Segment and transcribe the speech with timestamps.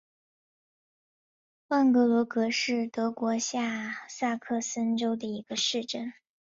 [1.67, 6.11] 万格罗格是德国下萨克森州的一个市镇。